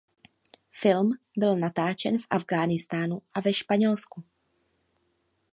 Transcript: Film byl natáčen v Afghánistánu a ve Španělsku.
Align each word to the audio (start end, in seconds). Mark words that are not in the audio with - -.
Film 0.71 1.11
byl 1.37 1.57
natáčen 1.57 2.17
v 2.17 2.27
Afghánistánu 2.29 3.21
a 3.35 3.39
ve 3.41 3.53
Španělsku. 3.53 4.23